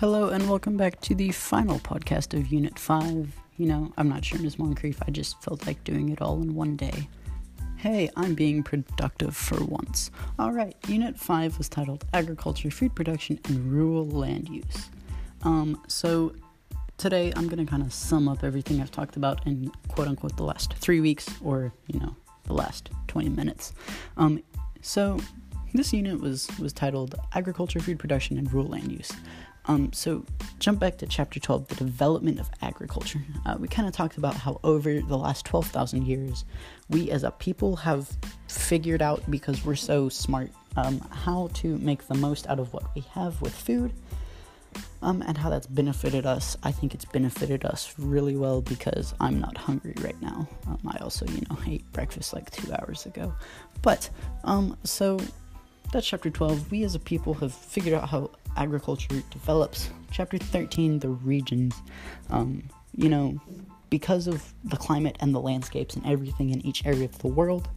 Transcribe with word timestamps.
Hello 0.00 0.28
and 0.28 0.48
welcome 0.48 0.76
back 0.76 1.00
to 1.00 1.12
the 1.12 1.32
final 1.32 1.80
podcast 1.80 2.32
of 2.32 2.52
Unit 2.52 2.78
5. 2.78 3.34
You 3.56 3.66
know, 3.66 3.92
I'm 3.98 4.08
not 4.08 4.24
sure, 4.24 4.38
Ms. 4.38 4.56
Moncrief, 4.56 5.02
I 5.04 5.10
just 5.10 5.42
felt 5.42 5.66
like 5.66 5.82
doing 5.82 6.10
it 6.10 6.22
all 6.22 6.40
in 6.40 6.54
one 6.54 6.76
day. 6.76 7.08
Hey, 7.74 8.08
I'm 8.14 8.36
being 8.36 8.62
productive 8.62 9.34
for 9.34 9.60
once. 9.64 10.12
Alright, 10.38 10.76
Unit 10.86 11.18
5 11.18 11.58
was 11.58 11.68
titled 11.68 12.04
Agriculture, 12.14 12.70
Food 12.70 12.94
Production, 12.94 13.40
and 13.46 13.72
Rural 13.72 14.06
Land 14.06 14.48
Use. 14.48 14.88
Um, 15.42 15.82
so 15.88 16.32
today 16.96 17.32
I'm 17.34 17.48
gonna 17.48 17.66
kind 17.66 17.82
of 17.82 17.92
sum 17.92 18.28
up 18.28 18.44
everything 18.44 18.80
I've 18.80 18.92
talked 18.92 19.16
about 19.16 19.44
in 19.48 19.68
quote 19.88 20.06
unquote 20.06 20.36
the 20.36 20.44
last 20.44 20.74
three 20.74 21.00
weeks, 21.00 21.28
or, 21.42 21.72
you 21.88 21.98
know, 21.98 22.14
the 22.44 22.52
last 22.52 22.90
20 23.08 23.30
minutes. 23.30 23.72
Um, 24.16 24.44
so 24.80 25.18
this 25.74 25.92
unit 25.92 26.20
was, 26.20 26.48
was 26.60 26.72
titled 26.72 27.16
Agriculture, 27.34 27.80
Food 27.80 27.98
Production, 27.98 28.38
and 28.38 28.52
Rural 28.52 28.68
Land 28.68 28.92
Use. 28.92 29.10
Um, 29.68 29.92
so, 29.92 30.24
jump 30.58 30.80
back 30.80 30.96
to 30.98 31.06
chapter 31.06 31.38
12, 31.38 31.68
the 31.68 31.74
development 31.74 32.40
of 32.40 32.50
agriculture. 32.62 33.20
Uh, 33.44 33.56
we 33.58 33.68
kind 33.68 33.86
of 33.86 33.94
talked 33.94 34.16
about 34.16 34.34
how 34.34 34.58
over 34.64 35.00
the 35.00 35.16
last 35.16 35.44
12,000 35.44 36.06
years, 36.06 36.46
we 36.88 37.10
as 37.10 37.22
a 37.22 37.30
people 37.32 37.76
have 37.76 38.10
figured 38.48 39.02
out, 39.02 39.22
because 39.30 39.64
we're 39.66 39.76
so 39.76 40.08
smart, 40.08 40.50
um, 40.76 41.00
how 41.10 41.50
to 41.54 41.76
make 41.78 42.08
the 42.08 42.14
most 42.14 42.46
out 42.48 42.58
of 42.58 42.72
what 42.72 42.82
we 42.94 43.02
have 43.12 43.40
with 43.42 43.54
food 43.54 43.92
um, 45.02 45.22
and 45.22 45.36
how 45.36 45.50
that's 45.50 45.66
benefited 45.66 46.26
us. 46.26 46.56
I 46.62 46.72
think 46.72 46.94
it's 46.94 47.04
benefited 47.04 47.64
us 47.64 47.94
really 47.98 48.36
well 48.36 48.60
because 48.60 49.14
I'm 49.20 49.38
not 49.38 49.56
hungry 49.56 49.94
right 50.00 50.20
now. 50.20 50.48
Um, 50.66 50.78
I 50.88 50.98
also, 50.98 51.26
you 51.26 51.42
know, 51.48 51.58
ate 51.66 51.90
breakfast 51.92 52.32
like 52.32 52.50
two 52.50 52.72
hours 52.72 53.06
ago. 53.06 53.34
But, 53.82 54.10
um, 54.44 54.76
so 54.84 55.18
that's 55.92 56.06
chapter 56.06 56.30
12. 56.30 56.70
We 56.70 56.84
as 56.84 56.94
a 56.94 56.98
people 56.98 57.34
have 57.34 57.54
figured 57.54 57.94
out 57.94 58.08
how 58.08 58.30
agriculture 58.56 59.22
develops. 59.30 59.90
Chapter 60.10 60.38
13, 60.38 61.00
the 61.00 61.08
regions. 61.08 61.74
Um, 62.30 62.64
you 62.96 63.08
know, 63.08 63.40
because 63.90 64.26
of 64.26 64.52
the 64.64 64.76
climate 64.76 65.16
and 65.20 65.34
the 65.34 65.40
landscapes 65.40 65.94
and 65.96 66.04
everything 66.06 66.50
in 66.50 66.64
each 66.66 66.84
area 66.84 67.04
of 67.04 67.18
the 67.18 67.28
world, 67.28 67.68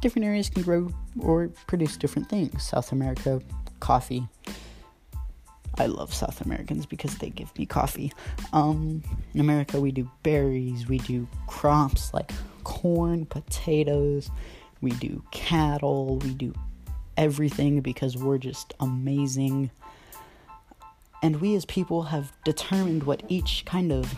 different 0.00 0.26
areas 0.26 0.48
can 0.48 0.62
grow 0.62 0.92
or 1.20 1.48
produce 1.66 1.96
different 1.96 2.28
things. 2.28 2.62
South 2.62 2.92
America, 2.92 3.40
coffee. 3.80 4.26
I 5.78 5.86
love 5.86 6.12
South 6.12 6.40
Americans 6.40 6.84
because 6.84 7.16
they 7.18 7.30
give 7.30 7.56
me 7.58 7.64
coffee. 7.64 8.12
Um, 8.52 9.02
in 9.34 9.40
America, 9.40 9.80
we 9.80 9.92
do 9.92 10.10
berries, 10.22 10.88
we 10.88 10.98
do 10.98 11.28
crops 11.46 12.12
like 12.12 12.32
corn, 12.64 13.24
potatoes, 13.24 14.30
we 14.80 14.90
do 14.92 15.22
cattle, 15.30 16.16
we 16.18 16.34
do 16.34 16.52
everything 17.20 17.82
because 17.82 18.16
we're 18.16 18.38
just 18.38 18.72
amazing. 18.80 19.70
And 21.22 21.38
we 21.40 21.54
as 21.54 21.66
people 21.66 22.04
have 22.04 22.32
determined 22.44 23.02
what 23.02 23.22
each 23.28 23.64
kind 23.66 23.92
of 23.92 24.12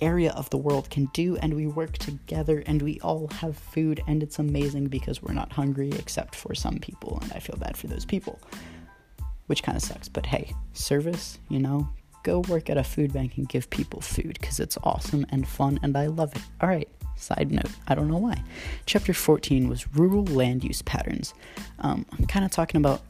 area 0.00 0.32
of 0.32 0.48
the 0.48 0.56
world 0.56 0.88
can 0.88 1.04
do, 1.12 1.36
and 1.36 1.54
we 1.54 1.66
work 1.66 1.98
together 1.98 2.62
and 2.66 2.80
we 2.80 2.98
all 3.00 3.28
have 3.28 3.56
food, 3.56 4.00
and 4.08 4.22
it's 4.22 4.38
amazing 4.38 4.86
because 4.86 5.22
we're 5.22 5.34
not 5.34 5.52
hungry 5.52 5.90
except 5.98 6.34
for 6.34 6.54
some 6.54 6.78
people, 6.78 7.18
and 7.22 7.30
I 7.34 7.40
feel 7.40 7.56
bad 7.56 7.76
for 7.76 7.88
those 7.88 8.06
people, 8.06 8.40
which 9.48 9.62
kind 9.62 9.76
of 9.76 9.82
sucks. 9.82 10.08
But 10.08 10.24
hey, 10.24 10.54
service, 10.72 11.38
you 11.50 11.58
know, 11.58 11.88
go 12.26 12.40
work 12.40 12.68
at 12.68 12.76
a 12.76 12.82
food 12.82 13.12
bank 13.12 13.36
and 13.36 13.48
give 13.48 13.70
people 13.70 14.00
food 14.00 14.36
because 14.40 14.58
it's 14.58 14.76
awesome 14.82 15.24
and 15.30 15.46
fun, 15.46 15.78
and 15.82 15.96
I 15.96 16.06
love 16.06 16.34
it. 16.34 16.42
All 16.60 16.68
right, 16.68 16.88
Side 17.18 17.50
note, 17.50 17.70
I 17.88 17.94
don't 17.94 18.08
know 18.08 18.18
why. 18.18 18.42
Chapter 18.84 19.14
14 19.14 19.68
was 19.68 19.94
rural 19.94 20.24
land 20.24 20.62
use 20.62 20.82
patterns. 20.82 21.32
Um, 21.78 22.04
I'm 22.12 22.26
kind 22.26 22.44
of 22.44 22.50
talking 22.50 22.78
about 22.78 23.00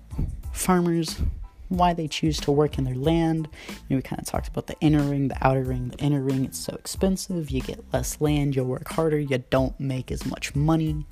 farmers, 0.53 1.21
why 1.69 1.93
they 1.93 2.07
choose 2.07 2.39
to 2.41 2.53
work 2.53 2.79
in 2.79 2.85
their 2.85 2.95
land. 2.95 3.49
You 3.69 3.75
know, 3.91 3.97
we 3.97 4.03
kind 4.03 4.21
of 4.21 4.27
talked 4.27 4.47
about 4.47 4.69
the 4.69 4.77
inner 4.81 5.03
ring, 5.03 5.27
the 5.27 5.45
outer 5.45 5.65
ring. 5.65 5.89
The 5.89 5.99
inner 5.99 6.23
ring, 6.23 6.45
it's 6.45 6.59
so 6.59 6.75
expensive. 6.75 7.51
You 7.51 7.63
get 7.63 7.83
less 7.93 8.21
land, 8.21 8.55
you'll 8.55 8.67
work 8.67 8.89
harder, 8.89 9.19
you 9.19 9.43
don't 9.51 9.79
make 9.81 10.13
as 10.13 10.25
much 10.25 10.55
money. 10.55 11.05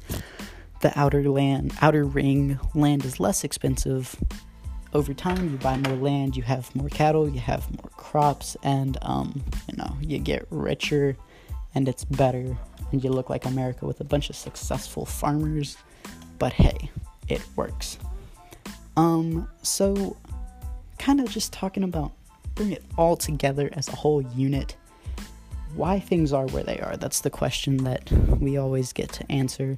The 0.80 0.96
outer 0.96 1.28
land, 1.28 1.74
outer 1.80 2.04
ring, 2.04 2.60
land 2.74 3.04
is 3.04 3.18
less 3.18 3.42
expensive. 3.42 4.14
Over 4.94 5.12
time, 5.12 5.50
you 5.50 5.56
buy 5.58 5.76
more 5.76 5.96
land, 5.96 6.36
you 6.36 6.44
have 6.44 6.74
more 6.76 6.88
cattle, 6.88 7.28
you 7.28 7.40
have 7.40 7.68
more 7.70 7.90
crops, 7.96 8.56
and 8.62 8.96
um, 9.02 9.42
you 9.68 9.76
know, 9.76 9.96
you 10.00 10.18
get 10.18 10.46
richer 10.50 11.16
and 11.74 11.88
it's 11.88 12.04
better 12.04 12.56
and 12.92 13.02
you 13.02 13.10
look 13.10 13.28
like 13.28 13.44
America 13.44 13.86
with 13.86 14.00
a 14.00 14.04
bunch 14.04 14.30
of 14.30 14.36
successful 14.36 15.04
farmers. 15.04 15.76
But 16.38 16.52
hey, 16.52 16.90
it 17.28 17.44
works. 17.56 17.98
Um, 18.96 19.48
so 19.62 20.16
kind 20.98 21.20
of 21.20 21.28
just 21.28 21.52
talking 21.52 21.82
about 21.82 22.12
bring 22.54 22.70
it 22.70 22.84
all 22.96 23.16
together 23.16 23.68
as 23.72 23.88
a 23.88 23.96
whole 23.96 24.22
unit. 24.22 24.76
Why 25.74 25.98
things 25.98 26.32
are 26.32 26.46
where 26.46 26.62
they 26.62 26.78
are. 26.78 26.96
That's 26.96 27.20
the 27.20 27.30
question 27.30 27.78
that 27.78 28.10
we 28.38 28.56
always 28.56 28.92
get 28.92 29.10
to 29.14 29.32
answer. 29.32 29.76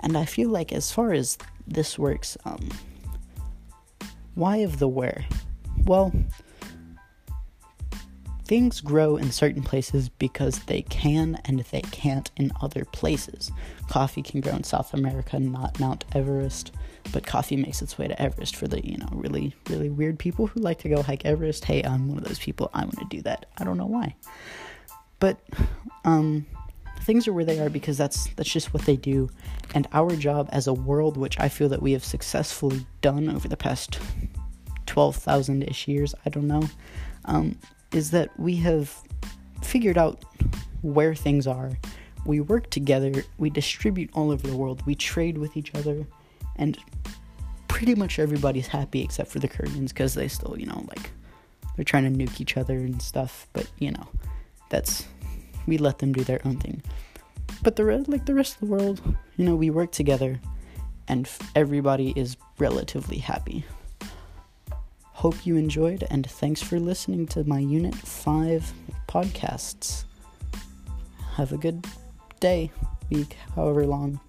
And 0.00 0.16
I 0.16 0.24
feel 0.24 0.48
like 0.48 0.72
as 0.72 0.90
far 0.90 1.12
as 1.12 1.36
this 1.66 1.98
works, 1.98 2.38
um, 2.46 2.70
why 4.34 4.58
of 4.58 4.78
the 4.78 4.88
where? 4.88 5.26
Well, 5.84 6.12
Things 8.46 8.82
grow 8.82 9.16
in 9.16 9.32
certain 9.32 9.62
places 9.62 10.10
because 10.10 10.58
they 10.64 10.82
can 10.82 11.40
and 11.46 11.60
they 11.60 11.80
can't 11.80 12.30
in 12.36 12.52
other 12.60 12.84
places. 12.84 13.50
Coffee 13.88 14.20
can 14.20 14.42
grow 14.42 14.52
in 14.52 14.64
South 14.64 14.92
America, 14.92 15.38
not 15.38 15.80
Mount 15.80 16.04
Everest, 16.12 16.72
but 17.10 17.26
coffee 17.26 17.56
makes 17.56 17.80
its 17.80 17.96
way 17.96 18.06
to 18.06 18.20
Everest 18.20 18.54
for 18.54 18.68
the, 18.68 18.86
you 18.86 18.98
know, 18.98 19.08
really, 19.12 19.54
really 19.70 19.88
weird 19.88 20.18
people 20.18 20.46
who 20.46 20.60
like 20.60 20.78
to 20.80 20.90
go 20.90 21.02
hike 21.02 21.24
Everest. 21.24 21.64
Hey, 21.64 21.82
I'm 21.82 22.08
one 22.08 22.18
of 22.18 22.24
those 22.24 22.38
people. 22.38 22.70
I 22.74 22.82
want 22.82 22.98
to 22.98 23.06
do 23.08 23.22
that. 23.22 23.46
I 23.56 23.64
don't 23.64 23.78
know 23.78 23.86
why. 23.86 24.14
But 25.20 25.38
um 26.04 26.44
things 27.04 27.26
are 27.26 27.32
where 27.32 27.44
they 27.44 27.60
are 27.60 27.70
because 27.70 27.96
that's 27.96 28.28
that's 28.34 28.52
just 28.52 28.74
what 28.74 28.84
they 28.84 28.96
do. 28.96 29.30
And 29.74 29.88
our 29.92 30.14
job 30.16 30.50
as 30.52 30.66
a 30.66 30.74
world, 30.74 31.16
which 31.16 31.40
I 31.40 31.48
feel 31.48 31.70
that 31.70 31.80
we 31.80 31.92
have 31.92 32.04
successfully 32.04 32.86
done 33.00 33.30
over 33.30 33.48
the 33.48 33.56
past 33.56 33.98
12,000 34.94 35.64
ish 35.64 35.88
years, 35.88 36.14
I 36.24 36.30
don't 36.30 36.46
know, 36.46 36.62
um, 37.24 37.58
is 37.90 38.12
that 38.12 38.30
we 38.38 38.54
have 38.58 38.96
figured 39.60 39.98
out 39.98 40.24
where 40.82 41.16
things 41.16 41.48
are. 41.48 41.72
We 42.24 42.38
work 42.38 42.70
together, 42.70 43.24
we 43.36 43.50
distribute 43.50 44.10
all 44.12 44.30
over 44.30 44.46
the 44.46 44.56
world, 44.56 44.86
we 44.86 44.94
trade 44.94 45.36
with 45.36 45.56
each 45.56 45.74
other, 45.74 46.06
and 46.54 46.78
pretty 47.66 47.96
much 47.96 48.20
everybody's 48.20 48.68
happy 48.68 49.02
except 49.02 49.32
for 49.32 49.40
the 49.40 49.48
Koreans 49.48 49.92
because 49.92 50.14
they 50.14 50.28
still, 50.28 50.54
you 50.56 50.66
know, 50.66 50.84
like 50.86 51.10
they're 51.74 51.84
trying 51.84 52.04
to 52.04 52.16
nuke 52.16 52.40
each 52.40 52.56
other 52.56 52.76
and 52.76 53.02
stuff. 53.02 53.48
But 53.52 53.68
you 53.80 53.90
know, 53.90 54.06
that's 54.70 55.08
we 55.66 55.76
let 55.76 55.98
them 55.98 56.12
do 56.12 56.22
their 56.22 56.40
own 56.44 56.58
thing. 56.60 56.80
But 57.64 57.74
the 57.74 57.84
rest, 57.84 58.08
like 58.08 58.26
the 58.26 58.34
rest 58.34 58.54
of 58.54 58.60
the 58.60 58.66
world, 58.66 59.00
you 59.36 59.44
know, 59.44 59.56
we 59.56 59.70
work 59.70 59.90
together, 59.90 60.38
and 61.08 61.28
everybody 61.56 62.12
is 62.14 62.36
relatively 62.58 63.18
happy. 63.18 63.64
Hope 65.24 65.46
you 65.46 65.56
enjoyed, 65.56 66.04
and 66.10 66.28
thanks 66.28 66.62
for 66.62 66.78
listening 66.78 67.26
to 67.28 67.44
my 67.44 67.58
Unit 67.58 67.94
5 67.94 68.70
podcasts. 69.08 70.04
Have 71.36 71.50
a 71.50 71.56
good 71.56 71.86
day, 72.40 72.70
week, 73.08 73.38
however 73.54 73.86
long. 73.86 74.20